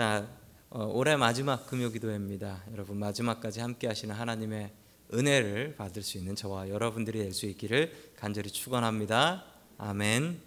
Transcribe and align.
자, 0.00 0.26
어, 0.70 0.86
올해 0.86 1.14
마지막 1.14 1.66
금요 1.66 1.90
기도회입니다. 1.90 2.64
여러분 2.72 2.96
마지막까지 2.96 3.60
함께 3.60 3.86
하시는 3.86 4.14
하나님의 4.14 4.72
은혜를 5.12 5.74
받을 5.76 6.02
수 6.02 6.16
있는 6.16 6.34
저와 6.34 6.70
여러분들이 6.70 7.18
될 7.18 7.34
수 7.34 7.44
있기를 7.44 7.92
간절히 8.16 8.50
축원합니다. 8.50 9.44
아멘. 9.76 10.40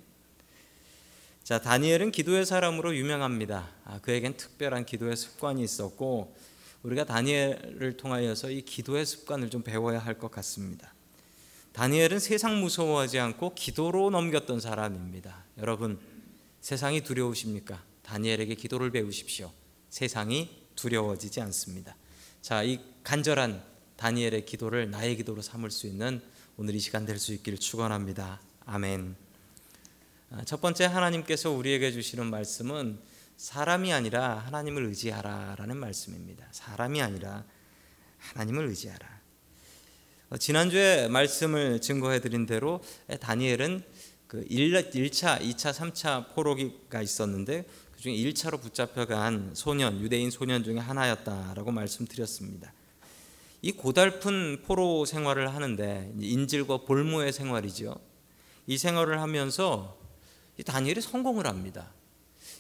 자, 1.44 1.62
다니엘은 1.62 2.10
기도의 2.10 2.48
사람으로 2.48 2.96
유명합니다. 2.96 3.70
아, 3.86 4.00
그에겐 4.02 4.38
특별한 4.38 4.88
기도의 4.88 5.16
습관이 5.16 5.64
있었고 5.64 6.36
우리가 6.82 7.04
다니엘을 7.04 7.96
통하여서 7.98 8.50
이 8.50 8.64
기도의 8.64 9.06
습관을 9.06 9.52
좀 9.52 9.62
배워야 9.62 10.00
할 10.00 10.18
것 10.18 10.32
같습니다. 10.32 10.92
다니엘은 11.74 12.18
세상 12.18 12.60
무서워하지 12.60 13.20
않고 13.20 13.54
기도로 13.54 14.10
넘겼던 14.10 14.60
사람입니다. 14.60 15.44
여러분, 15.60 16.00
세상이 16.60 17.02
두려우십니까? 17.02 17.93
다니엘에게 18.04 18.56
기도를 18.56 18.92
배우십시오. 18.92 19.52
세상이 19.90 20.68
두려워지지 20.76 21.42
않습니다. 21.42 21.96
자, 22.42 22.64
이 22.64 22.80
간절한 23.04 23.64
다니엘의 23.96 24.46
기도를 24.46 24.92
나의 24.92 25.16
기도로 25.18 25.42
삼을 25.42 25.72
수 25.72 25.88
있는 25.88 26.22
오늘 26.58 26.76
이 26.76 26.80
시간 26.80 27.06
될 27.06 27.18
수 27.18 27.34
있기를 27.34 27.58
축원합니다. 27.58 28.42
아멘. 28.66 29.16
아, 30.32 30.44
첫 30.46 30.62
번째 30.62 30.86
하나님께서 30.86 31.52
우리에게 31.52 31.92
주시는 31.92 32.26
말씀은 32.28 33.00
사람이 33.38 33.92
아니라 33.94 34.38
하나님을 34.40 34.86
의지하라라는 34.86 35.78
말씀입니다. 35.78 36.48
사람이 36.52 37.02
아니라 37.02 37.44
하나님을 38.18 38.68
의지하라. 38.68 39.22
어, 40.30 40.38
지난주에 40.38 41.08
말씀을 41.08 41.82
증거해 41.82 42.20
드린 42.20 42.46
대로 42.46 42.82
다니엘은 43.20 43.84
그 44.28 44.46
1 44.50 45.12
차, 45.12 45.38
2차, 45.38 45.72
3차 45.74 46.34
포로기가 46.34 47.02
있었는데 47.02 47.66
그중에 48.04 48.18
1차로 48.18 48.60
붙잡혀간 48.60 49.52
소년, 49.54 50.02
유대인 50.02 50.30
소년 50.30 50.62
중에 50.62 50.78
하나였다라고 50.78 51.72
말씀드렸습니다. 51.72 52.74
이 53.62 53.72
고달픈 53.72 54.62
포로 54.62 55.06
생활을 55.06 55.56
하는데 55.56 56.12
인질과 56.20 56.80
볼모의 56.80 57.32
생활이죠. 57.32 57.96
이 58.68 58.78
생활을 58.78 59.22
하면서 59.22 59.98
다니엘이 60.66 61.00
성공을 61.00 61.48
합니다. 61.48 61.94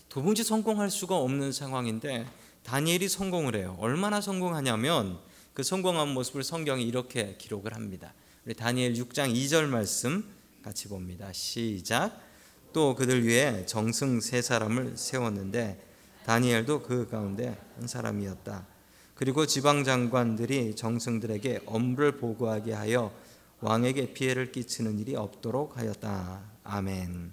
도무지 0.07 0.45
성공할 0.45 0.89
수가 0.89 1.17
없는 1.17 1.51
상황인데 1.51 2.25
다니엘이 2.63 3.09
성공을 3.09 3.57
해요. 3.57 3.75
얼마나 3.81 4.21
성공하냐면 4.21 5.19
그 5.53 5.61
성공한 5.61 6.07
모습을 6.07 6.45
성경이 6.45 6.85
이렇게 6.85 7.35
기록을 7.37 7.75
합니다. 7.75 8.13
우리 8.45 8.53
다니엘 8.53 8.93
6장 8.93 9.35
2절 9.35 9.65
말씀 9.65 10.23
같이 10.63 10.87
봅니다. 10.87 11.33
시작. 11.33 12.32
또 12.73 12.95
그들 12.95 13.25
위에 13.25 13.65
정승 13.67 14.19
세 14.19 14.41
사람을 14.41 14.97
세웠는데 14.97 15.79
다니엘도 16.25 16.81
그 16.81 17.07
가운데 17.07 17.57
한 17.77 17.87
사람이었다. 17.87 18.65
그리고 19.13 19.45
지방 19.45 19.83
장관들이 19.83 20.75
정승들에게 20.75 21.61
업무를 21.67 22.17
보고하게 22.17 22.73
하여 22.73 23.13
왕에게 23.59 24.13
피해를 24.13 24.51
끼치는 24.51 24.99
일이 24.99 25.15
없도록 25.15 25.77
하였다. 25.77 26.41
아멘. 26.63 27.31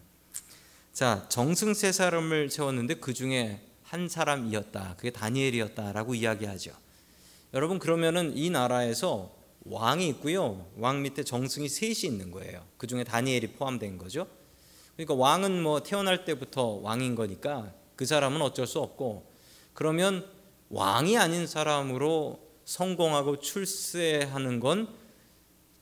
자, 0.93 1.27
정승 1.29 1.73
세 1.73 1.91
사람을 1.91 2.51
세웠는데 2.51 2.95
그 2.97 3.15
중에 3.15 3.67
한 3.83 4.09
사람이었다. 4.09 4.95
그게 4.97 5.11
다니엘이었다라고 5.11 6.15
이야기하죠. 6.15 6.73
여러분 7.55 7.79
그러면은 7.79 8.37
이 8.37 8.51
나라에서 8.51 9.35
왕이 9.65 10.07
있고요. 10.11 10.71
왕 10.77 11.03
밑에 11.03 11.25
정승이 11.25 11.69
셋이 11.69 12.01
있는 12.05 12.31
거예요. 12.31 12.65
그 12.77 12.87
중에 12.87 13.05
다니엘이 13.05 13.53
포함된 13.53 13.99
거죠. 13.99 14.27
그러니까 14.97 15.15
왕은 15.15 15.63
뭐 15.63 15.83
태어날 15.83 16.25
때부터 16.25 16.81
왕인 16.83 17.15
거니까 17.15 17.73
그 17.97 18.07
사람은 18.07 18.41
어쩔 18.43 18.67
수 18.67 18.81
없고 18.81 19.31
그러면 19.73 20.27
왕이 20.69 21.17
아닌 21.19 21.47
사람으로 21.47 22.41
성공하고 22.65 23.41
출세하는 23.41 24.61
건 24.61 24.89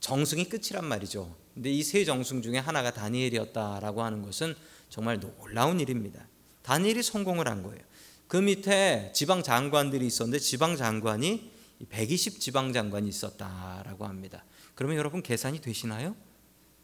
정승이 0.00 0.44
끝이란 0.48 0.84
말이죠. 0.84 1.34
근데 1.54 1.70
이 1.70 1.82
세 1.82 2.04
정승 2.04 2.40
중에 2.40 2.58
하나가 2.58 2.92
다니엘이었다라고 2.92 4.02
하는 4.02 4.22
것은 4.22 4.54
정말 4.88 5.18
놀라운 5.20 5.80
일입니다. 5.80 6.26
다니엘이 6.62 7.02
성공을 7.02 7.48
한 7.48 7.62
거예요. 7.62 7.80
그 8.28 8.36
밑에 8.36 9.10
지방 9.14 9.42
장관들이 9.42 10.06
있었는데 10.06 10.38
지방 10.38 10.76
장관이 10.76 11.50
120 11.88 12.40
지방 12.40 12.72
장관이 12.72 13.08
있었다라고 13.08 14.06
합니다. 14.06 14.44
그러면 14.74 14.96
여러분 14.96 15.22
계산이 15.22 15.60
되시나요? 15.60 16.14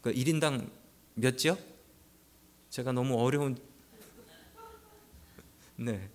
그 0.01 0.11
1인당 0.11 0.69
몇 1.13 1.37
지역? 1.37 1.74
제가 2.75 2.91
너무 2.91 3.17
어려운 3.23 3.57
네. 5.77 6.09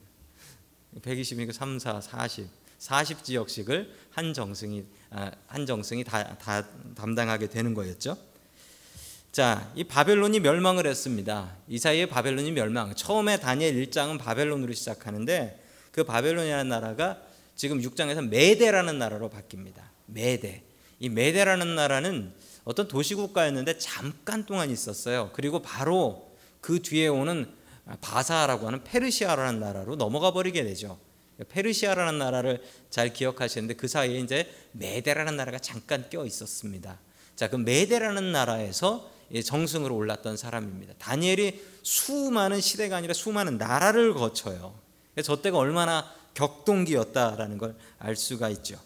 120이니까 1.01 1.55
3, 1.55 1.79
4, 1.79 2.03
40. 2.03 2.49
40 2.77 3.25
지역씩을 3.25 3.91
한 4.11 4.35
정승이 4.35 4.85
아, 5.09 5.31
한 5.47 5.65
정승이 5.65 6.05
다, 6.05 6.37
다 6.37 6.67
담당하게 6.95 7.49
되는 7.49 7.73
거였죠. 7.73 8.19
자, 9.33 9.73
이 9.75 9.85
바벨론이 9.85 10.41
멸망을 10.41 10.87
했습니다. 10.87 11.57
이 11.67 11.79
사이에 11.79 12.05
바벨론이 12.05 12.53
멸망. 12.53 12.95
처음에 12.95 13.41
다니엘 13.41 13.77
1장은 13.77 14.19
바벨론으로 14.19 14.75
시작하는데 14.75 15.65
그 15.93 16.05
바벨론이라는 16.05 16.69
나라가 16.69 17.23
지금 17.57 17.81
6장에서 17.81 18.29
메데라는 18.29 18.99
나라로 18.99 19.31
바뀝니다. 19.31 19.81
메데. 20.05 20.63
이 20.99 21.09
메데라는 21.09 21.75
나라는 21.75 22.35
어떤 22.65 22.87
도시 22.87 23.15
국가였는데 23.15 23.79
잠깐 23.79 24.45
동안 24.45 24.71
있었어요. 24.71 25.31
그리고 25.33 25.63
바로 25.63 26.30
그 26.61 26.81
뒤에 26.81 27.09
오는 27.09 27.53
바사라고 28.01 28.67
하는 28.67 28.85
페르시아라는 28.85 29.61
나라로 29.61 29.97
넘어가 29.97 30.33
버리게 30.33 30.65
되죠. 30.65 30.99
페르시아라는 31.49 32.19
나라를 32.19 32.63
잘 32.91 33.13
기억하시는데 33.13 33.75
그 33.75 33.89
사이에 33.89 34.19
이제 34.21 34.51
메데라는 34.73 35.37
나라가 35.37 35.59
잠깐 35.59 36.09
껴 36.11 36.27
있었습니다. 36.27 36.99
자, 37.35 37.49
그 37.49 37.57
메데라는 37.57 38.33
나라에서 38.33 39.11
정승으로 39.45 39.95
올랐던 39.97 40.37
사람입니다. 40.37 40.95
다니엘이 40.99 41.63
수많은 41.83 42.61
시대가 42.61 42.97
아니라 42.97 43.15
수많은 43.15 43.59
나라를 43.59 44.15
거쳐요. 44.15 44.75
저 45.23 45.41
때가 45.41 45.57
얼마나 45.59 46.13
격동기였다라는 46.35 47.59
걸 47.59 47.75
알 48.01 48.17
수가 48.17 48.49
있죠. 48.51 48.81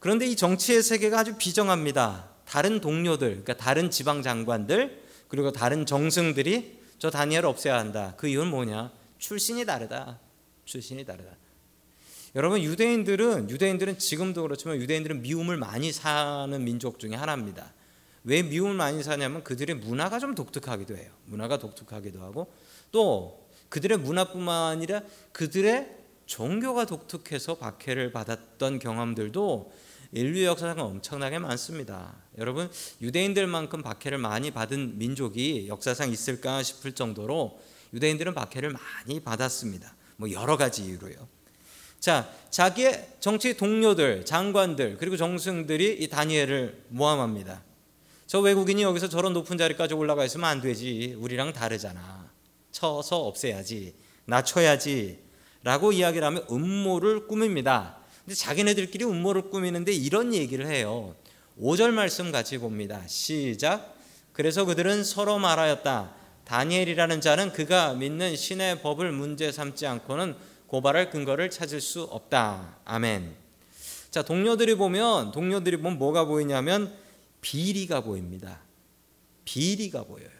그런데 0.00 0.26
이 0.26 0.34
정치의 0.34 0.82
세계가 0.82 1.20
아주 1.20 1.36
비정합니다. 1.36 2.30
다른 2.46 2.80
동료들, 2.80 3.28
그러니까 3.28 3.54
다른 3.54 3.90
지방 3.90 4.22
장관들, 4.22 5.03
그리고 5.28 5.52
다른 5.52 5.86
정승들이 5.86 6.80
저 6.98 7.10
다니엘 7.10 7.44
없애야 7.44 7.76
한다. 7.76 8.14
그 8.16 8.28
이유는 8.28 8.50
뭐냐? 8.50 8.92
출신이 9.18 9.64
다르다. 9.64 10.18
출신이 10.64 11.04
다르다. 11.04 11.30
여러분 12.36 12.62
유대인들은 12.62 13.50
유대인들은 13.50 13.98
지금도 13.98 14.42
그렇지만 14.42 14.76
유대인들은 14.78 15.22
미움을 15.22 15.56
많이 15.56 15.92
사는 15.92 16.64
민족 16.64 16.98
중에 16.98 17.14
하나입니다. 17.14 17.72
왜 18.24 18.42
미움을 18.42 18.74
많이 18.74 19.02
사냐면 19.02 19.44
그들의 19.44 19.76
문화가 19.76 20.18
좀 20.18 20.34
독특하기도 20.34 20.96
해요. 20.96 21.10
문화가 21.26 21.58
독특하기도 21.58 22.22
하고 22.22 22.52
또 22.90 23.46
그들의 23.68 23.98
문화뿐만 23.98 24.72
아니라 24.72 25.02
그들의 25.32 26.04
종교가 26.26 26.86
독특해서 26.86 27.56
박해를 27.56 28.12
받았던 28.12 28.78
경험들도 28.78 29.72
인류 30.14 30.44
역사상 30.44 30.78
엄청나게 30.78 31.40
많습니다. 31.40 32.14
여러분 32.38 32.70
유대인들만큼 33.02 33.82
박해를 33.82 34.16
많이 34.18 34.52
받은 34.52 34.96
민족이 34.96 35.66
역사상 35.66 36.12
있을까 36.12 36.62
싶을 36.62 36.92
정도로 36.92 37.60
유대인들은 37.92 38.32
박해를 38.32 38.70
많이 38.70 39.18
받았습니다. 39.18 39.92
뭐 40.16 40.30
여러 40.30 40.56
가지 40.56 40.84
이유로요. 40.84 41.16
자, 41.98 42.30
자기의 42.50 43.16
정치 43.18 43.56
동료들, 43.56 44.24
장관들 44.24 44.98
그리고 44.98 45.16
정승들이 45.16 45.96
이 46.00 46.08
다니엘을 46.08 46.84
모함합니다. 46.88 47.64
저 48.28 48.38
외국인이 48.38 48.82
여기서 48.82 49.08
저런 49.08 49.32
높은 49.32 49.58
자리까지 49.58 49.94
올라가 49.94 50.24
있으면 50.24 50.48
안 50.48 50.60
되지. 50.60 51.16
우리랑 51.18 51.52
다르잖아. 51.52 52.30
쳐서 52.70 53.22
없애야지. 53.22 53.94
낮춰야지. 54.26 55.18
라고 55.64 55.90
이야기를 55.90 56.24
하면 56.24 56.46
음모를 56.50 57.26
꾸밉니다. 57.26 58.03
근데 58.24 58.34
자기네들끼리 58.34 59.04
음모를 59.04 59.50
꾸미는데 59.50 59.92
이런 59.92 60.32
얘기를 60.32 60.66
해요. 60.66 61.14
5절 61.60 61.90
말씀 61.90 62.32
같이 62.32 62.58
봅니다. 62.58 63.06
시작. 63.06 63.94
그래서 64.32 64.64
그들은 64.64 65.04
서로 65.04 65.38
말하였다. 65.38 66.14
다니엘이라는 66.44 67.20
자는 67.20 67.52
그가 67.52 67.94
믿는 67.94 68.34
신의 68.34 68.82
법을 68.82 69.12
문제 69.12 69.52
삼지 69.52 69.86
않고는 69.86 70.36
고발할 70.66 71.10
근거를 71.10 71.50
찾을 71.50 71.80
수 71.80 72.02
없다. 72.02 72.78
아멘. 72.84 73.34
자, 74.10 74.22
동료들이 74.22 74.74
보면 74.76 75.32
동료들이 75.32 75.76
보면 75.76 75.98
뭐가 75.98 76.24
보이냐면 76.24 76.92
비리가 77.40 78.00
보입니다. 78.00 78.60
비리가 79.44 80.04
보여요. 80.04 80.30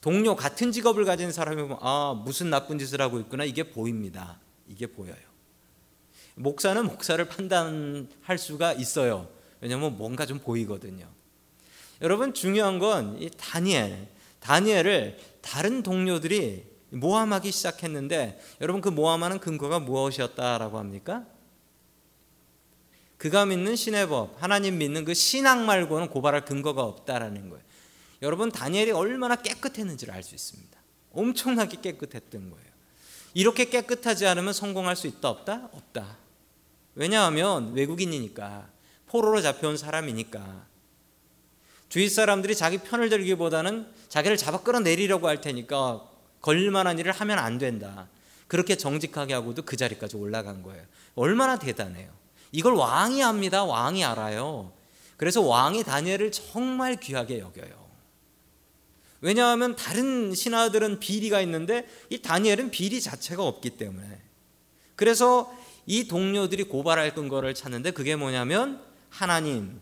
동료 0.00 0.34
같은 0.34 0.72
직업을 0.72 1.04
가진 1.04 1.30
사람이 1.30 1.62
보면 1.62 1.78
아 1.80 2.20
무슨 2.24 2.50
나쁜 2.50 2.78
짓을 2.78 3.00
하고 3.00 3.20
있구나 3.20 3.44
이게 3.44 3.62
보입니다. 3.62 4.40
이게 4.66 4.86
보여요. 4.88 5.31
목사는 6.34 6.84
목사를 6.86 7.22
판단할 7.26 8.38
수가 8.38 8.72
있어요. 8.72 9.28
왜냐하면 9.60 9.96
뭔가 9.96 10.26
좀 10.26 10.38
보이거든요. 10.38 11.06
여러분 12.00 12.34
중요한 12.34 12.78
건 12.78 13.16
이 13.20 13.30
다니엘, 13.30 14.08
다니엘을 14.40 15.18
다른 15.40 15.82
동료들이 15.82 16.64
모함하기 16.90 17.50
시작했는데 17.52 18.40
여러분 18.60 18.80
그 18.82 18.88
모함하는 18.88 19.38
근거가 19.38 19.78
무엇이었다라고 19.78 20.78
합니까? 20.78 21.24
그가 23.18 23.46
믿는 23.46 23.76
신의 23.76 24.08
법, 24.08 24.42
하나님 24.42 24.78
믿는 24.78 25.04
그 25.04 25.14
신앙 25.14 25.64
말고는 25.64 26.08
고발할 26.08 26.44
근거가 26.44 26.82
없다라는 26.82 27.50
거예요. 27.50 27.64
여러분 28.20 28.50
다니엘이 28.50 28.90
얼마나 28.90 29.36
깨끗했는지를 29.36 30.12
알 30.12 30.22
수 30.22 30.34
있습니다. 30.34 30.78
엄청나게 31.12 31.80
깨끗했던 31.80 32.50
거예요. 32.50 32.66
이렇게 33.34 33.66
깨끗하지 33.66 34.26
않으면 34.26 34.52
성공할 34.52 34.96
수 34.96 35.06
있다 35.06 35.28
없다? 35.30 35.68
없다. 35.72 36.18
왜냐하면 36.94 37.72
외국인이니까 37.74 38.68
포로로 39.06 39.40
잡혀온 39.40 39.76
사람이니까 39.76 40.66
주위 41.88 42.08
사람들이 42.08 42.56
자기 42.56 42.78
편을 42.78 43.10
들기보다는 43.10 43.86
자기를 44.08 44.36
잡아 44.36 44.62
끌어내리려고 44.62 45.28
할 45.28 45.40
테니까 45.40 46.08
걸릴만한 46.40 46.98
일을 46.98 47.12
하면 47.12 47.38
안 47.38 47.58
된다. 47.58 48.08
그렇게 48.48 48.76
정직하게 48.76 49.34
하고도 49.34 49.62
그 49.62 49.76
자리까지 49.76 50.16
올라간 50.16 50.62
거예요. 50.62 50.82
얼마나 51.14 51.58
대단해요. 51.58 52.10
이걸 52.50 52.74
왕이 52.74 53.22
압니다. 53.22 53.64
왕이 53.64 54.04
알아요. 54.04 54.72
그래서 55.16 55.40
왕이 55.42 55.84
다니엘을 55.84 56.32
정말 56.32 56.96
귀하게 56.96 57.38
여겨요. 57.38 57.82
왜냐하면 59.20 59.76
다른 59.76 60.34
신하들은 60.34 60.98
비리가 60.98 61.40
있는데 61.42 61.86
이 62.10 62.20
다니엘은 62.20 62.70
비리 62.70 63.00
자체가 63.00 63.42
없기 63.42 63.70
때문에. 63.70 64.20
그래서 64.96 65.54
이 65.86 66.06
동료들이 66.06 66.64
고발할 66.64 67.14
근거를 67.14 67.54
찾는데 67.54 67.90
그게 67.90 68.16
뭐냐면 68.16 68.80
하나님 69.08 69.80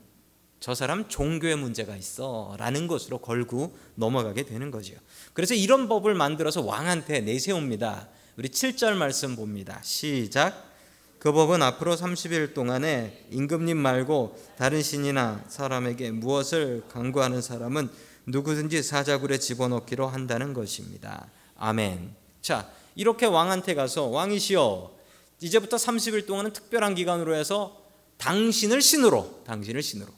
저 0.60 0.74
사람 0.74 1.08
종교의 1.08 1.56
문제가 1.56 1.96
있어 1.96 2.54
라는 2.58 2.86
것으로 2.86 3.18
걸고 3.18 3.76
넘어가게 3.94 4.44
되는 4.44 4.70
거지요. 4.70 4.98
그래서 5.32 5.54
이런 5.54 5.88
법을 5.88 6.14
만들어서 6.14 6.62
왕한테 6.62 7.20
내세웁니다. 7.20 8.08
우리 8.36 8.48
7절 8.48 8.94
말씀 8.94 9.36
봅니다. 9.36 9.80
시작. 9.82 10.70
그 11.18 11.32
법은 11.32 11.62
앞으로 11.62 11.96
30일 11.96 12.54
동안에 12.54 13.26
임금님 13.30 13.76
말고 13.76 14.38
다른 14.56 14.82
신이나 14.82 15.44
사람에게 15.48 16.10
무엇을 16.12 16.82
강구하는 16.90 17.42
사람은 17.42 17.90
누구든지 18.26 18.82
사자굴에 18.82 19.38
집어넣기로 19.38 20.06
한다는 20.06 20.54
것입니다. 20.54 21.26
아멘. 21.58 22.14
자, 22.40 22.70
이렇게 22.94 23.26
왕한테 23.26 23.74
가서 23.74 24.06
왕이시여 24.06 24.99
이제부터 25.40 25.76
30일 25.76 26.26
동안은 26.26 26.52
특별한 26.52 26.94
기간으로 26.94 27.34
해서 27.34 27.82
당신을 28.18 28.82
신으로 28.82 29.42
당신을 29.46 29.82
신으로 29.82 30.12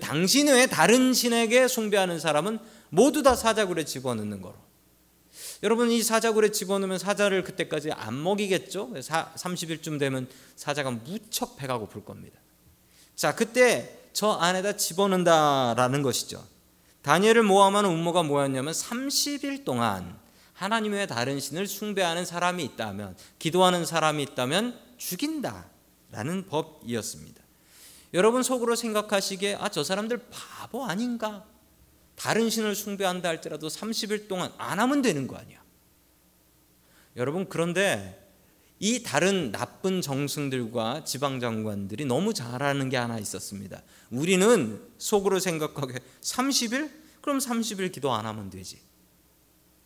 당신 0.00 0.48
외에 0.48 0.66
다른 0.66 1.12
신에게 1.12 1.68
숭배하는 1.68 2.18
사람은 2.18 2.58
모두 2.88 3.22
다 3.22 3.34
사자굴에 3.34 3.84
집어넣는 3.84 4.40
거로. 4.40 4.54
여러분 5.62 5.90
이 5.90 6.02
사자굴에 6.02 6.50
집어넣으면 6.50 6.98
사자를 6.98 7.44
그때까지 7.44 7.92
안 7.92 8.22
먹이겠죠? 8.22 8.90
30일쯤 8.92 9.98
되면 9.98 10.28
사자가 10.56 10.90
무척 10.90 11.56
배가 11.56 11.78
고플 11.78 12.04
겁니다. 12.04 12.38
자, 13.14 13.34
그때 13.34 13.98
저 14.12 14.32
안에다 14.32 14.76
집어넣는다라는 14.76 16.02
것이죠. 16.02 16.44
다니엘을 17.02 17.42
모함하는 17.44 17.90
음모가 17.90 18.24
뭐였냐면 18.24 18.72
30일 18.72 19.64
동안 19.64 20.18
하나님 20.56 20.92
외에 20.92 21.06
다른 21.06 21.38
신을 21.38 21.66
숭배하는 21.66 22.24
사람이 22.24 22.64
있다면 22.64 23.14
기도하는 23.38 23.84
사람이 23.84 24.22
있다면 24.22 24.80
죽인다라는 24.96 26.46
법이었습니다. 26.48 27.42
여러분 28.14 28.42
속으로 28.42 28.74
생각하시기에 28.74 29.56
아 29.56 29.68
저 29.68 29.84
사람들 29.84 30.28
바보 30.30 30.86
아닌가? 30.86 31.44
다른 32.14 32.48
신을 32.48 32.74
숭배한다 32.74 33.28
할지라도 33.28 33.68
30일 33.68 34.28
동안 34.28 34.50
안 34.56 34.80
하면 34.80 35.02
되는 35.02 35.26
거 35.26 35.36
아니야. 35.36 35.62
여러분 37.16 37.46
그런데 37.50 38.22
이 38.78 39.02
다른 39.02 39.52
나쁜 39.52 40.00
정승들과 40.00 41.04
지방 41.04 41.38
장관들이 41.38 42.06
너무 42.06 42.32
잘하는 42.32 42.88
게 42.88 42.96
하나 42.96 43.18
있었습니다. 43.18 43.82
우리는 44.10 44.82
속으로 44.96 45.38
생각하게 45.38 45.98
30일? 46.22 46.90
그럼 47.20 47.38
30일 47.38 47.92
기도 47.92 48.14
안 48.14 48.24
하면 48.24 48.48
되지. 48.48 48.80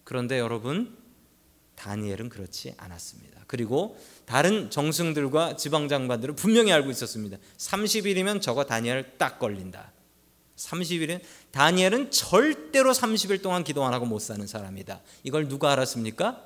그런데 0.05 0.39
여러분 0.39 0.97
다니엘은 1.77 2.29
그렇지 2.29 2.75
않았습니다. 2.77 3.45
그리고 3.47 3.99
다른 4.27 4.71
정승들과 4.71 5.57
지방 5.57 5.89
장관들은 5.89 6.37
분명히 6.37 6.73
알고 6.73 6.91
있었습니다. 6.91 7.39
30일이면 7.57 8.43
저거 8.43 8.65
다니엘 8.65 9.17
딱 9.19 9.39
걸린다. 9.39 9.93
30일은 10.57 11.21
다니엘은 11.51 12.11
절대로 12.11 12.93
30일 12.93 13.43
동안 13.43 13.65
기도 13.65 13.85
안 13.85 13.95
하고 13.95 14.05
못 14.05 14.19
사는 14.21 14.47
사람이다. 14.47 15.01
이걸 15.23 15.49
누가 15.49 15.73
알았습니까? 15.73 16.45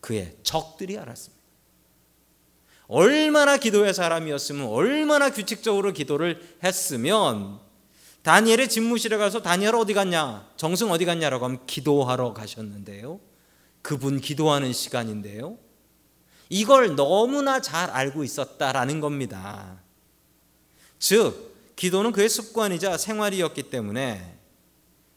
그의 0.00 0.36
적들이 0.42 0.98
알았습니다. 0.98 1.36
얼마나 2.88 3.58
기도의 3.58 3.92
사람이었으면 3.92 4.68
얼마나 4.68 5.30
규칙적으로 5.30 5.92
기도를 5.92 6.56
했으면 6.62 7.60
다니엘의 8.26 8.68
집무실에 8.68 9.18
가서 9.18 9.40
다니엘 9.40 9.76
어디 9.76 9.94
갔냐? 9.94 10.50
정승 10.56 10.90
어디 10.90 11.04
갔냐라고 11.04 11.44
하면 11.44 11.64
기도하러 11.64 12.32
가셨는데요. 12.34 13.20
그분 13.82 14.20
기도하는 14.20 14.72
시간인데요. 14.72 15.56
이걸 16.48 16.96
너무나 16.96 17.60
잘 17.60 17.88
알고 17.88 18.24
있었다라는 18.24 18.98
겁니다. 18.98 19.80
즉, 20.98 21.54
기도는 21.76 22.10
그의 22.10 22.28
습관이자 22.28 22.98
생활이었기 22.98 23.70
때문에 23.70 24.36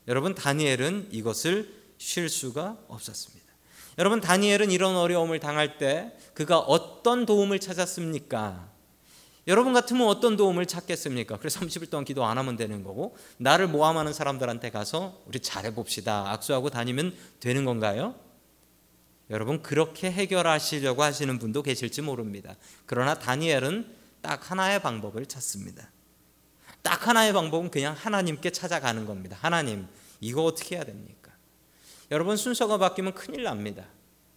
여러분 0.08 0.36
다니엘은 0.36 1.08
이것을 1.10 1.74
쉴 1.98 2.30
수가 2.30 2.78
없었습니다. 2.90 3.52
여러분 3.98 4.22
다니엘은 4.22 4.70
이런 4.70 4.96
어려움을 4.96 5.40
당할 5.40 5.80
때 5.80 6.16
그가 6.36 6.60
어떤 6.60 7.26
도움을 7.26 7.58
찾았습니까? 7.60 8.70
여러분 9.50 9.74
같으면 9.74 10.08
어떤 10.08 10.38
도움을 10.38 10.66
찾겠습니까? 10.68 11.38
그래서 11.40 11.60
30일 11.66 11.90
동안 11.90 12.06
기도 12.06 12.24
안 12.24 12.38
하면 12.38 12.56
되는 12.56 12.84
거고 12.84 13.18
나를 13.38 13.68
모함하는 13.68 14.14
사람들한테 14.14 14.70
가서 14.70 15.22
우리 15.26 15.40
잘해 15.40 15.74
봅시다. 15.74 16.32
악수하고 16.32 16.70
다니면 16.70 17.14
되는 17.42 17.66
건가요? 17.66 18.16
여러분 19.30 19.62
그렇게 19.62 20.12
해결하시려고 20.12 21.04
하시는 21.04 21.38
분도 21.38 21.62
계실지 21.62 22.02
모릅니다. 22.02 22.56
그러나 22.86 23.16
다니엘은 23.16 23.96
딱 24.22 24.50
하나의 24.50 24.82
방법을 24.82 25.26
찾습니다. 25.26 25.92
딱 26.82 27.08
하나의 27.08 27.34
방법은 27.34 27.70
그냥 27.72 27.96
하나님께 27.98 28.52
찾아가는 28.52 29.06
겁니다. 29.06 29.38
하나님, 29.40 29.88
이거 30.22 30.44
어떻게 30.44 30.76
해야 30.76 30.84
됩니까? 30.84 31.32
여러분 32.12 32.38
순서가 32.38 32.78
바뀌면 32.78 33.14
큰일 33.14 33.44
납니다. 33.44 33.86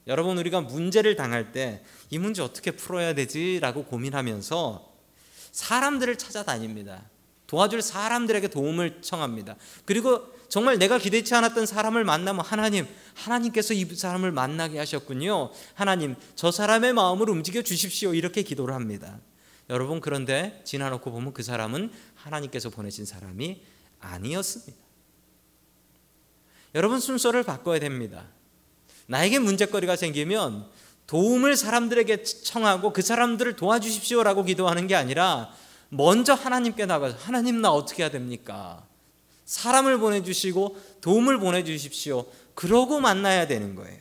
여러분 0.06 0.36
우리가 0.38 0.62
문제를 0.62 1.16
당할 1.16 1.52
때 1.52 1.82
이 2.12 2.18
문제 2.18 2.42
어떻게 2.42 2.72
풀어야 2.72 3.14
되지라고 3.14 3.84
고민하면서 3.84 4.91
사람들을 5.52 6.16
찾아다닙니다. 6.16 7.08
도와줄 7.46 7.82
사람들에게 7.82 8.48
도움을 8.48 9.02
청합니다. 9.02 9.56
그리고 9.84 10.26
정말 10.48 10.78
내가 10.78 10.98
기대치 10.98 11.34
않았던 11.34 11.66
사람을 11.66 12.02
만나면 12.04 12.44
하나님, 12.44 12.86
하나님께서 13.14 13.74
이 13.74 13.84
사람을 13.84 14.32
만나게 14.32 14.78
하셨군요. 14.78 15.50
하나님, 15.74 16.16
저 16.34 16.50
사람의 16.50 16.94
마음을 16.94 17.28
움직여 17.28 17.62
주십시오. 17.62 18.14
이렇게 18.14 18.42
기도를 18.42 18.74
합니다. 18.74 19.20
여러분 19.70 20.00
그런데 20.00 20.60
지나놓고 20.64 21.10
보면 21.10 21.32
그 21.32 21.42
사람은 21.42 21.92
하나님께서 22.14 22.70
보내신 22.70 23.04
사람이 23.04 23.62
아니었습니다. 24.00 24.82
여러분 26.74 27.00
순서를 27.00 27.42
바꿔야 27.42 27.78
됩니다. 27.78 28.26
나에게 29.06 29.38
문제거리가 29.38 29.96
생기면 29.96 30.70
도움을 31.06 31.56
사람들에게 31.56 32.22
청하고 32.22 32.92
그 32.92 33.02
사람들을 33.02 33.56
도와주십시오라고 33.56 34.44
기도하는 34.44 34.86
게 34.86 34.94
아니라 34.94 35.50
먼저 35.88 36.32
하나님께 36.32 36.86
나가서 36.86 37.16
하나님 37.20 37.60
나 37.60 37.70
어떻게 37.70 38.02
해야 38.02 38.10
됩니까? 38.10 38.86
사람을 39.44 39.98
보내주시고 39.98 40.76
도움을 41.02 41.38
보내주십시오. 41.38 42.24
그러고 42.54 43.00
만나야 43.00 43.46
되는 43.46 43.74
거예요. 43.74 44.00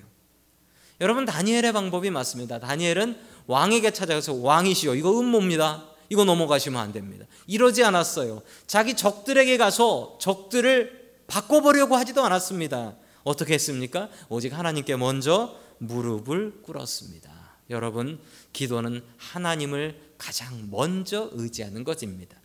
여러분 1.02 1.26
다니엘의 1.26 1.74
방법이 1.74 2.10
맞습니다. 2.12 2.60
다니엘은 2.60 3.18
왕에게 3.48 3.92
찾아가서 3.92 4.36
왕이시여 4.36 4.96
이거 4.96 5.20
음모입니다. 5.20 5.84
이거 6.10 6.26
넘어가시면 6.26 6.80
안 6.80 6.92
됩니다. 6.92 7.26
이러지 7.48 7.84
않았어요. 7.84 8.42
자기 8.68 8.96
적들에게 8.96 9.58
가서 9.58 10.18
적들을 10.22 11.02
바꿔보려고 11.28 11.96
하지도 11.96 12.24
않았습니다. 12.24 12.96
어떻게 13.24 13.54
했습니까? 13.56 14.10
오직 14.30 14.58
하나님께 14.58 14.96
먼저 14.96 15.56
무릎을 15.82 16.62
꿇었습니다. 16.62 17.30
여러분, 17.70 18.20
기도는 18.54 19.02
하나님을 19.18 20.00
가장 20.18 20.70
먼저 20.70 21.30
의지하는 21.34 21.84
것입니다. 21.84 22.38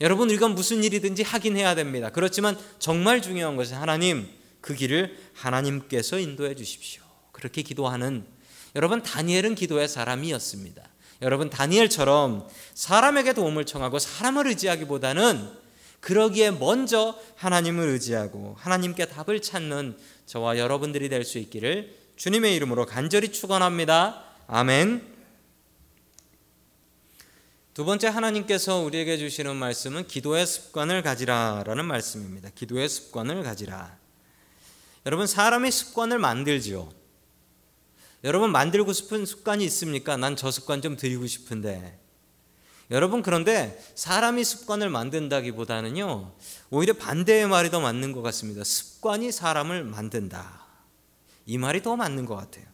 여러분, 0.00 0.28
우리가 0.28 0.48
무슨 0.48 0.84
일이든지 0.84 1.22
하긴 1.22 1.56
해야 1.56 1.74
됩니다. 1.74 2.10
그렇지만 2.10 2.56
정말 2.78 3.22
중요한 3.22 3.56
것은 3.56 3.76
하나님, 3.76 4.28
그 4.60 4.74
길을 4.74 5.16
하나님께서 5.34 6.18
인도해 6.18 6.54
주십시오. 6.54 7.02
그렇게 7.32 7.62
기도하는 7.62 8.24
여러분 8.74 9.02
다니엘은 9.02 9.54
기도의 9.54 9.88
사람이었습니다. 9.88 10.82
여러분 11.22 11.50
다니엘처럼 11.50 12.46
사람에게 12.74 13.32
도움을 13.32 13.64
청하고 13.64 13.98
사람을 13.98 14.46
의지하기보다는 14.48 15.48
그러기에 16.00 16.52
먼저 16.52 17.18
하나님을 17.36 17.88
의지하고 17.88 18.54
하나님께 18.58 19.06
답을 19.06 19.40
찾는 19.40 19.96
저와 20.26 20.58
여러분들이 20.58 21.08
될 21.08 21.24
수 21.24 21.38
있기를 21.38 21.96
주님의 22.18 22.56
이름으로 22.56 22.84
간절히 22.84 23.30
축원합니다. 23.30 24.24
아멘. 24.48 25.06
두 27.74 27.84
번째 27.84 28.08
하나님께서 28.08 28.80
우리에게 28.80 29.18
주시는 29.18 29.54
말씀은 29.54 30.08
기도의 30.08 30.44
습관을 30.44 31.02
가지라라는 31.02 31.84
말씀입니다. 31.84 32.50
기도의 32.56 32.88
습관을 32.88 33.44
가지라. 33.44 33.96
여러분 35.06 35.28
사람이 35.28 35.70
습관을 35.70 36.18
만들지요. 36.18 36.88
여러분 38.24 38.50
만들고 38.50 38.92
싶은 38.92 39.24
습관이 39.24 39.64
있습니까? 39.66 40.16
난 40.16 40.34
저 40.34 40.50
습관 40.50 40.82
좀 40.82 40.96
들이고 40.96 41.24
싶은데. 41.24 42.00
여러분 42.90 43.22
그런데 43.22 43.80
사람이 43.94 44.42
습관을 44.42 44.90
만든다기보다는요. 44.90 46.32
오히려 46.70 46.94
반대의 46.94 47.46
말이 47.46 47.70
더 47.70 47.78
맞는 47.78 48.10
것 48.10 48.22
같습니다. 48.22 48.64
습관이 48.64 49.30
사람을 49.30 49.84
만든다. 49.84 50.67
이 51.48 51.56
말이 51.56 51.82
더 51.82 51.96
맞는 51.96 52.26
것 52.26 52.36
같아요. 52.36 52.66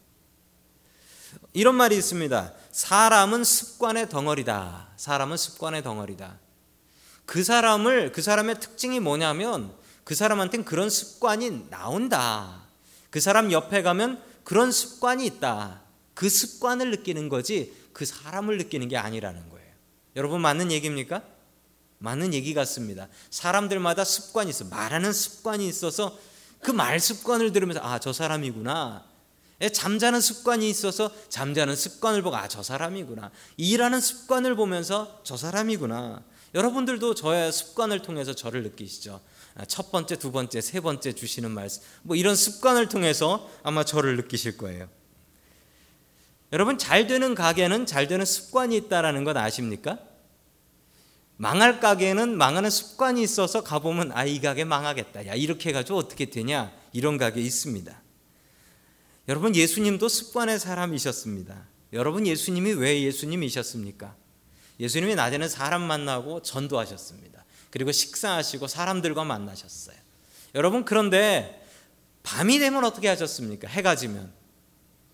이런 1.52 1.76
말이 1.76 1.96
있습니다. 1.96 2.52
사람은 2.72 3.44
습관의 3.44 4.08
덩어리다. 4.08 4.88
사람은 4.96 5.36
습관의 5.36 5.84
덩어리다. 5.84 6.40
그 7.24 7.44
사람을 7.44 8.10
그 8.10 8.20
사람의 8.20 8.58
특징이 8.58 8.98
뭐냐면 8.98 9.72
그 10.02 10.16
사람한테는 10.16 10.64
그런 10.64 10.90
습관이 10.90 11.68
나온다. 11.70 12.64
그 13.10 13.20
사람 13.20 13.52
옆에 13.52 13.82
가면 13.82 14.20
그런 14.42 14.72
습관이 14.72 15.24
있다. 15.24 15.80
그 16.14 16.28
습관을 16.28 16.90
느끼는 16.90 17.28
거지 17.28 17.72
그 17.92 18.04
사람을 18.04 18.58
느끼는 18.58 18.88
게 18.88 18.96
아니라는 18.96 19.50
거예요. 19.50 19.72
여러분 20.16 20.40
맞는 20.40 20.72
얘기입니까? 20.72 21.22
맞는 21.98 22.34
얘기 22.34 22.54
같습니다. 22.54 23.06
사람들마다 23.30 24.02
습관이 24.02 24.50
있어. 24.50 24.64
말하는 24.64 25.12
습관이 25.12 25.68
있어서 25.68 26.18
그 26.64 26.72
말 26.72 26.98
습관을 26.98 27.52
들으면서 27.52 27.80
아, 27.80 27.98
저 28.00 28.12
사람이구나. 28.12 29.04
예, 29.60 29.68
잠자는 29.68 30.20
습관이 30.20 30.68
있어서 30.68 31.10
잠자는 31.28 31.76
습관을 31.76 32.22
보고 32.22 32.36
아 32.36 32.48
저 32.48 32.62
사람이구나. 32.62 33.30
일하는 33.56 34.00
습관을 34.00 34.56
보면서 34.56 35.20
저 35.22 35.36
사람이구나. 35.36 36.22
여러분들도 36.54 37.14
저의 37.14 37.52
습관을 37.52 38.02
통해서 38.02 38.34
저를 38.34 38.62
느끼시죠. 38.64 39.20
아, 39.56 39.64
첫 39.66 39.92
번째 39.92 40.16
두 40.16 40.32
번째 40.32 40.60
세 40.60 40.80
번째 40.80 41.12
주시는 41.12 41.50
말씀. 41.50 41.82
뭐 42.02 42.16
이런 42.16 42.34
습관을 42.34 42.88
통해서 42.88 43.48
아마 43.62 43.84
저를 43.84 44.16
느끼실 44.16 44.56
거예요. 44.56 44.88
여러분 46.52 46.78
잘 46.78 47.06
되는 47.06 47.34
가게는 47.34 47.86
잘 47.86 48.06
되는 48.06 48.24
습관이 48.24 48.76
있다라는 48.76 49.24
건 49.24 49.36
아십니까? 49.36 49.98
망할 51.36 51.80
가게는 51.80 52.36
망하는 52.36 52.70
습관이 52.70 53.22
있어서 53.22 53.62
가보면 53.62 54.12
아 54.12 54.24
이 54.24 54.40
가게 54.40 54.64
망하겠다 54.64 55.26
야 55.26 55.34
이렇게 55.34 55.70
해가지고 55.70 55.98
어떻게 55.98 56.26
되냐 56.26 56.72
이런 56.92 57.18
가게 57.18 57.40
있습니다 57.40 58.04
여러분 59.28 59.54
예수님도 59.56 60.08
습관의 60.08 60.58
사람이셨습니다. 60.58 61.66
여러분 61.92 62.26
예수님이 62.26 62.72
왜 62.72 63.02
예수님이셨습니까? 63.02 64.14
예수님이 64.80 65.14
낮에는 65.14 65.48
사람 65.48 65.82
만나고 65.82 66.42
전도하셨습니다. 66.42 67.44
그리고 67.70 67.90
식사하시고 67.90 68.66
사람들과 68.66 69.24
만나셨어요. 69.24 69.96
여러분 70.54 70.84
그런데 70.84 71.66
밤이 72.22 72.58
되면 72.58 72.84
어떻게 72.84 73.08
하셨습니까? 73.08 73.68
해가 73.68 73.96
지면 73.96 74.32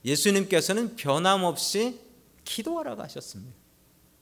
예수님께서는 0.05 0.97
변함없이 0.97 2.01
기도하러 2.45 2.97
가셨습니다. 2.97 3.55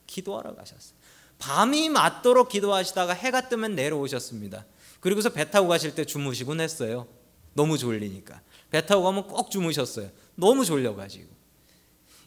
기도하러 0.07 0.55
가셨어요. 0.55 0.98
밤이 1.39 1.89
맞도록 1.89 2.49
기도하시다가 2.49 3.13
해가 3.13 3.49
뜨면 3.49 3.75
내려오셨습니다. 3.75 4.65
그리고서 5.01 5.31
배 5.31 5.51
타고 5.51 5.69
가실 5.69 5.95
때 5.95 6.05
주무시곤 6.05 6.61
했어요. 6.61 7.07
너무 7.55 7.79
졸리니까. 7.79 8.41
배 8.71 8.85
타고 8.85 9.05
가면 9.05 9.29
꼭 9.29 9.51
주무셨어요. 9.51 10.11
너무 10.35 10.65
졸려가지고. 10.65 11.29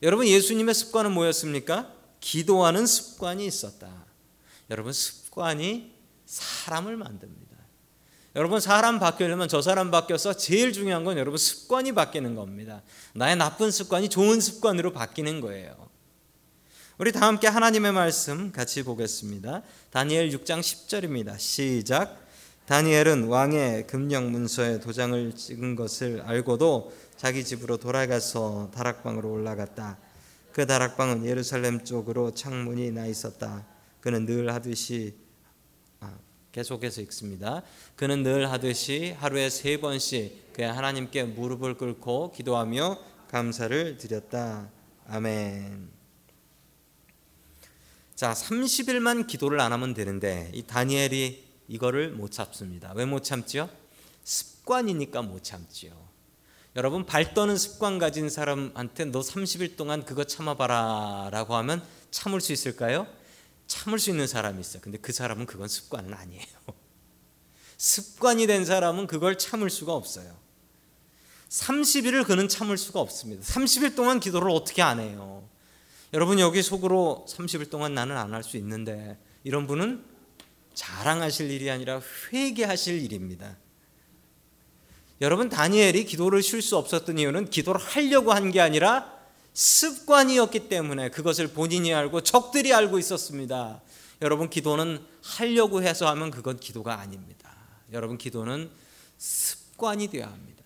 여러분 0.03 0.25
예수님의 0.27 0.73
습관은 0.73 1.11
뭐였습니까? 1.11 1.93
기도하는 2.19 2.85
습관이 2.85 3.45
있었다. 3.45 4.05
여러분 4.69 4.93
습관이 4.93 5.91
사람을 6.25 6.95
만듭니다. 6.97 7.51
여러분 8.35 8.61
사람 8.61 8.99
바뀌려면 8.99 9.49
저 9.49 9.61
사람 9.61 9.91
바뀌어서 9.91 10.33
제일 10.33 10.71
중요한 10.71 11.03
건 11.03 11.17
여러분 11.17 11.37
습관이 11.37 11.91
바뀌는 11.91 12.35
겁니다. 12.35 12.81
나의 13.13 13.35
나쁜 13.35 13.71
습관이 13.71 14.07
좋은 14.07 14.39
습관으로 14.39 14.93
바뀌는 14.93 15.41
거예요. 15.41 15.90
우리 17.01 17.11
다 17.11 17.25
함께 17.25 17.47
하나님의 17.47 17.93
말씀 17.93 18.51
같이 18.51 18.83
보겠습니다. 18.83 19.63
다니엘 19.89 20.29
6장 20.29 20.59
10절입니다. 20.59 21.39
시작. 21.39 22.27
다니엘은 22.67 23.23
왕의 23.23 23.87
금령 23.87 24.31
문서에 24.31 24.79
도장을 24.79 25.35
찍은 25.35 25.75
것을 25.75 26.21
알고도 26.21 26.93
자기 27.17 27.43
집으로 27.43 27.77
돌아가서 27.77 28.69
다락방으로 28.75 29.31
올라갔다. 29.31 29.97
그 30.51 30.67
다락방은 30.67 31.25
예루살렘 31.25 31.83
쪽으로 31.83 32.35
창문이 32.35 32.91
나 32.91 33.07
있었다. 33.07 33.65
그는 33.99 34.27
늘 34.27 34.53
하듯이 34.53 35.15
아, 36.01 36.13
계속해서 36.51 37.01
읽습니다. 37.01 37.63
그는 37.95 38.21
늘 38.21 38.51
하듯이 38.51 39.15
하루에 39.17 39.49
세 39.49 39.77
번씩 39.77 40.53
그 40.53 40.61
하나님께 40.61 41.23
무릎을 41.23 41.79
꿇고 41.79 42.33
기도하며 42.33 42.99
감사를 43.27 43.97
드렸다. 43.97 44.69
아멘. 45.07 46.00
자, 48.21 48.33
30일만 48.33 49.25
기도를 49.25 49.59
안 49.59 49.73
하면 49.73 49.95
되는데 49.95 50.51
이 50.53 50.61
다니엘이 50.61 51.43
이거를 51.67 52.11
못 52.11 52.31
참습니다. 52.31 52.93
왜 52.93 53.07
못 53.07 53.23
참지요? 53.23 53.67
습관이니까 54.23 55.23
못 55.23 55.43
참지요. 55.43 55.91
여러분 56.75 57.07
발 57.07 57.33
떠는 57.33 57.57
습관 57.57 57.97
가진 57.97 58.29
사람한테 58.29 59.05
너 59.05 59.21
30일 59.21 59.75
동안 59.75 60.05
그거 60.05 60.23
참아봐라라고 60.23 61.55
하면 61.55 61.83
참을 62.11 62.41
수 62.41 62.53
있을까요? 62.53 63.07
참을 63.65 63.97
수 63.97 64.11
있는 64.11 64.27
사람이 64.27 64.61
있어요. 64.61 64.83
근데 64.83 64.99
그 64.99 65.11
사람은 65.11 65.47
그건 65.47 65.67
습관은 65.67 66.13
아니에요. 66.13 66.45
습관이 67.75 68.45
된 68.45 68.65
사람은 68.65 69.07
그걸 69.07 69.39
참을 69.39 69.71
수가 69.71 69.95
없어요. 69.95 70.37
30일을 71.49 72.27
그는 72.27 72.47
참을 72.47 72.77
수가 72.77 72.99
없습니다. 72.99 73.41
30일 73.41 73.95
동안 73.95 74.19
기도를 74.19 74.51
어떻게 74.51 74.83
안 74.83 74.99
해요? 74.99 75.49
여러분 76.13 76.39
여기 76.39 76.61
속으로 76.61 77.25
30일 77.29 77.69
동안 77.69 77.93
나는 77.93 78.17
안 78.17 78.33
할 78.33 78.43
수 78.43 78.57
있는데 78.57 79.17
이런 79.43 79.65
분은 79.67 80.03
자랑하실 80.73 81.51
일이 81.51 81.69
아니라 81.69 82.01
회개하실 82.31 83.01
일입니다. 83.03 83.57
여러분 85.21 85.49
다니엘이 85.49 86.05
기도를 86.05 86.41
쉴 86.41 86.61
수 86.61 86.77
없었던 86.77 87.17
이유는 87.19 87.49
기도를 87.49 87.79
하려고 87.79 88.33
한 88.33 88.51
게 88.51 88.59
아니라 88.59 89.19
습관이었기 89.53 90.69
때문에 90.69 91.09
그것을 91.09 91.49
본인이 91.49 91.93
알고 91.93 92.21
적들이 92.21 92.73
알고 92.73 92.97
있었습니다. 92.99 93.81
여러분 94.21 94.49
기도는 94.49 95.03
하려고 95.21 95.83
해서 95.83 96.07
하면 96.09 96.31
그건 96.31 96.57
기도가 96.59 96.99
아닙니다. 96.99 97.53
여러분 97.91 98.17
기도는 98.17 98.69
습관이 99.17 100.07
되어야 100.07 100.27
합니다. 100.27 100.63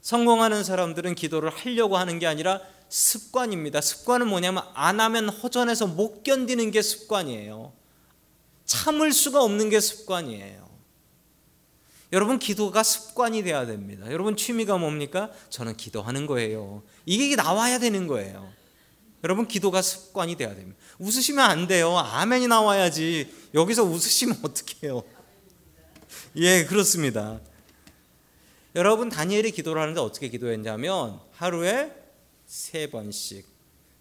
성공하는 0.00 0.64
사람들은 0.64 1.14
기도를 1.14 1.50
하려고 1.50 1.96
하는 1.96 2.18
게 2.18 2.26
아니라 2.26 2.60
습관입니다. 2.92 3.80
습관은 3.80 4.28
뭐냐면 4.28 4.64
안 4.74 5.00
하면 5.00 5.30
허전해서 5.30 5.86
못 5.86 6.22
견디는 6.22 6.70
게 6.70 6.82
습관이에요. 6.82 7.72
참을 8.66 9.12
수가 9.12 9.42
없는 9.42 9.70
게 9.70 9.80
습관이에요. 9.80 10.70
여러분 12.12 12.38
기도가 12.38 12.82
습관이 12.82 13.44
돼야 13.44 13.64
됩니다. 13.64 14.12
여러분 14.12 14.36
취미가 14.36 14.76
뭡니까? 14.76 15.30
저는 15.48 15.78
기도하는 15.78 16.26
거예요. 16.26 16.82
이게 17.06 17.34
나와야 17.34 17.78
되는 17.78 18.06
거예요. 18.06 18.52
여러분 19.24 19.48
기도가 19.48 19.80
습관이 19.80 20.36
돼야 20.36 20.54
됩니다. 20.54 20.78
웃으시면 20.98 21.42
안 21.42 21.66
돼요. 21.66 21.96
아멘이 21.96 22.46
나와야지. 22.48 23.32
여기서 23.54 23.84
웃으시면 23.84 24.40
어떡해요? 24.44 25.02
예, 26.36 26.66
그렇습니다. 26.66 27.40
여러분 28.74 29.08
다니엘이 29.08 29.52
기도를 29.52 29.80
하는데 29.80 29.98
어떻게 29.98 30.28
기도했냐면 30.28 31.20
하루에 31.32 32.01
세 32.52 32.86
번씩 32.90 33.46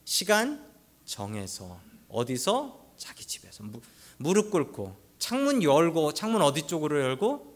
시간 0.03 0.70
정해서 1.05 1.79
어디서 2.10 2.96
자기 2.98 3.25
집에서 3.25 3.63
무릎 4.17 4.51
꿇고 4.51 4.93
창문 5.20 5.63
열고 5.63 6.13
창문 6.13 6.41
어디 6.41 6.67
쪽으로 6.67 7.00
열고 7.00 7.55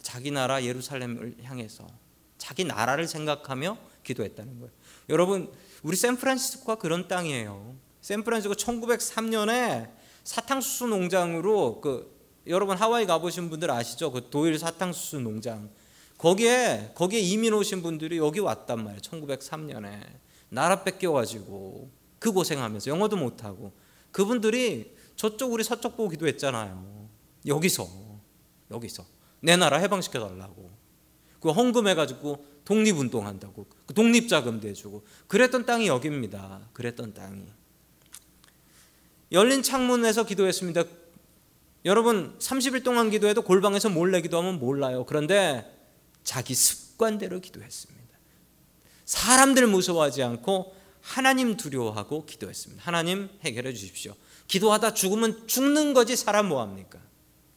자기 0.00 0.30
나라 0.30 0.62
예루살렘을 0.62 1.38
향해서 1.42 1.88
자기 2.38 2.62
나라를 2.62 3.08
생각하며 3.08 3.76
기도했다는 4.04 4.60
거예요. 4.60 4.72
여러분 5.08 5.52
우리 5.82 5.96
샌프란시스코가 5.96 6.76
그런 6.76 7.08
땅이에요. 7.08 7.74
샌프란시스코 8.00 8.54
1903년에 8.54 9.90
사탕수수 10.22 10.86
농장으로 10.86 11.80
그 11.80 12.16
여러분 12.46 12.76
하와이 12.76 13.06
가보신 13.06 13.50
분들 13.50 13.72
아시죠? 13.72 14.12
그 14.12 14.30
도일 14.30 14.56
사탕수수 14.56 15.18
농장 15.18 15.68
거기에 16.22 16.92
거기에 16.94 17.18
이민 17.18 17.52
오신 17.52 17.82
분들이 17.82 18.18
여기 18.18 18.38
왔단 18.38 18.78
말이에요. 18.78 19.00
1903년에 19.00 20.06
나라 20.50 20.84
뺏겨가지고 20.84 21.90
그 22.20 22.30
고생하면서 22.30 22.92
영어도 22.92 23.16
못하고 23.16 23.72
그분들이 24.12 24.94
저쪽 25.16 25.52
우리 25.52 25.64
서쪽 25.64 25.96
보고 25.96 26.08
기도했잖아요. 26.10 27.08
여기서 27.44 27.88
여기서 28.70 29.04
내 29.40 29.56
나라 29.56 29.78
해방시켜 29.78 30.20
달라고. 30.20 30.70
그 31.40 31.50
헌금해 31.50 31.96
가지고 31.96 32.46
독립운동한다고. 32.66 33.66
그 33.86 33.92
독립자금도 33.92 34.68
해주고 34.68 35.04
그랬던 35.26 35.66
땅이 35.66 35.88
여기입니다. 35.88 36.68
그랬던 36.72 37.14
땅이. 37.14 37.46
열린 39.32 39.64
창문에서 39.64 40.24
기도했습니다. 40.24 40.84
여러분 41.84 42.38
30일 42.38 42.84
동안 42.84 43.10
기도해도 43.10 43.42
골방에서 43.42 43.88
몰래 43.88 44.20
기도하면 44.20 44.60
몰라요. 44.60 45.04
그런데 45.04 45.71
자기 46.24 46.54
습관대로 46.54 47.40
기도했습니다. 47.40 48.02
사람들 49.04 49.66
무서워하지 49.66 50.22
않고 50.22 50.74
하나님 51.00 51.56
두려워하고 51.56 52.26
기도했습니다. 52.26 52.82
하나님 52.84 53.28
해결해 53.42 53.72
주십시오. 53.72 54.14
기도하다 54.46 54.94
죽으면 54.94 55.46
죽는 55.46 55.94
거지 55.94 56.16
사람 56.16 56.48
뭐 56.48 56.60
합니까? 56.60 57.00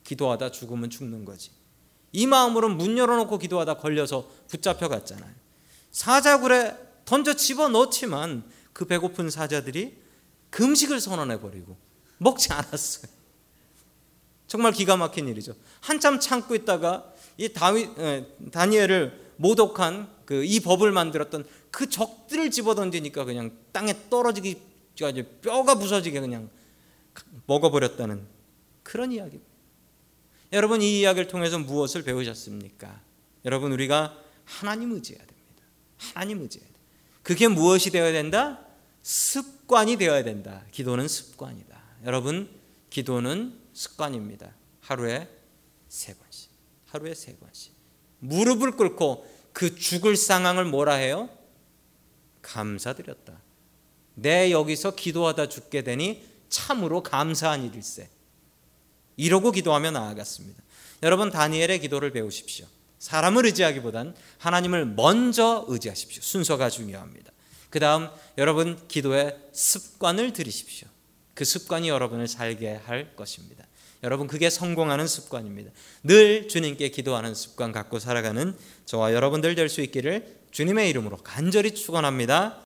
기도하다 0.03 0.51
죽으면 0.51 0.89
죽는 0.89 1.25
거지. 1.25 1.51
이 2.11 2.27
마음으로 2.27 2.69
문 2.69 2.97
열어놓고 2.97 3.37
기도하다 3.37 3.77
걸려서 3.77 4.29
붙잡혀 4.47 4.87
갔잖아요. 4.87 5.33
사자굴에 5.91 6.75
던져 7.05 7.35
집어 7.35 7.69
넣지만 7.69 8.49
그 8.73 8.85
배고픈 8.85 9.29
사자들이 9.29 9.97
금식을 10.49 10.99
선언해 10.99 11.39
버리고 11.39 11.77
먹지 12.17 12.51
않았어요. 12.51 13.11
정말 14.47 14.71
기가 14.71 14.95
막힌 14.95 15.27
일이죠. 15.27 15.55
한참 15.81 16.19
참고 16.19 16.55
있다가 16.55 17.13
이 17.37 17.49
다윗 17.49 17.89
다니엘을 18.51 19.33
모독한 19.37 20.15
그 20.25 20.43
이 20.43 20.59
법을 20.59 20.91
만들었던 20.91 21.45
그 21.71 21.87
적들을 21.89 22.49
집어 22.51 22.75
던지니까 22.75 23.25
그냥 23.25 23.51
땅에 23.71 23.93
떨어지기 24.09 24.59
뼈가 25.41 25.75
부서지게 25.75 26.19
그냥 26.19 26.49
먹어버렸다는 27.45 28.25
그런 28.83 29.11
이야기입니다. 29.11 29.51
여러분 30.53 30.81
이 30.81 30.99
이야기를 30.99 31.27
통해서 31.27 31.59
무엇을 31.59 32.03
배우셨습니까? 32.03 33.01
여러분 33.45 33.71
우리가 33.71 34.17
하나님 34.45 34.93
의지해야 34.93 35.25
됩니다. 35.25 35.63
하나님 35.97 36.41
의지해야 36.41 36.67
돼. 36.67 36.73
그게 37.23 37.47
무엇이 37.47 37.89
되어야 37.91 38.11
된다? 38.11 38.65
습관이 39.01 39.97
되어야 39.97 40.23
된다. 40.23 40.63
기도는 40.71 41.07
습관이다. 41.07 41.81
여러분 42.05 42.49
기도는 42.89 43.59
습관입니다. 43.73 44.53
하루에 44.81 45.27
세 45.89 46.13
번씩. 46.13 46.24
하루에 46.95 47.13
세 47.13 47.35
번씩. 47.35 47.73
무릎을 48.19 48.71
꿇고 48.71 49.25
그 49.51 49.75
죽을 49.75 50.15
상황을 50.15 50.65
뭐라 50.65 50.95
해요? 50.95 51.29
감사드렸다. 52.41 53.41
내 54.15 54.51
여기서 54.51 54.95
기도하다 54.95 55.49
죽게 55.49 55.83
되니 55.83 56.25
참으로 56.49 57.03
감사한 57.03 57.65
일일세. 57.65 58.09
이러고 59.17 59.51
기도하며 59.51 59.91
나아갔습니다. 59.91 60.63
여러분 61.03 61.31
다니엘의 61.31 61.81
기도를 61.81 62.11
배우십시오. 62.11 62.65
사람을 62.99 63.45
의지하기보단 63.45 64.15
하나님을 64.37 64.85
먼저 64.85 65.65
의지하십시오. 65.67 66.21
순서가 66.21 66.69
중요합니다. 66.69 67.31
그 67.69 67.79
다음 67.79 68.09
여러분 68.37 68.87
기도의 68.87 69.37
습관을 69.51 70.31
들이십시오. 70.31 70.87
그 71.33 71.43
습관이 71.43 71.89
여러분을 71.89 72.29
살게 72.29 72.75
할 72.85 73.15
것입니다. 73.17 73.64
여러분 74.03 74.27
그게 74.27 74.49
성공하는 74.49 75.07
습관입니다. 75.07 75.71
늘 76.03 76.47
주님께 76.47 76.89
기도하는 76.89 77.33
습관 77.33 77.71
갖고 77.71 77.99
살아가는 77.99 78.55
저와 78.85 79.13
여러분들 79.13 79.55
될 79.55 79.69
수 79.69 79.81
있기를 79.81 80.35
주님의 80.51 80.89
이름으로 80.89 81.17
간절히 81.17 81.73
축원합니다. 81.73 82.61